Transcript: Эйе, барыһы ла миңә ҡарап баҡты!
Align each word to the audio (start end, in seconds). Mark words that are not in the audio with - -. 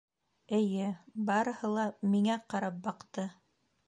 Эйе, 0.59 0.87
барыһы 1.27 1.69
ла 1.75 1.83
миңә 2.15 2.39
ҡарап 2.55 2.81
баҡты! 2.89 3.27